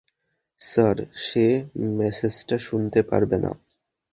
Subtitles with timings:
[0.61, 1.45] Sir, সে
[1.97, 3.51] মেসেজটা শুনতে পারবে না।